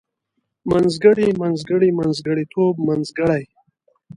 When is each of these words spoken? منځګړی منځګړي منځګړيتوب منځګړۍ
منځګړی 0.69 1.29
منځګړي 1.41 1.89
منځګړيتوب 1.99 2.75
منځګړۍ 2.87 3.43